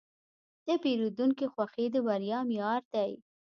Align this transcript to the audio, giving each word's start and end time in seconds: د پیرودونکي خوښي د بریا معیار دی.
د 0.65 0.67
پیرودونکي 0.83 1.45
خوښي 1.53 1.85
د 1.93 1.95
بریا 2.07 2.39
معیار 2.49 2.81
دی. 2.93 3.11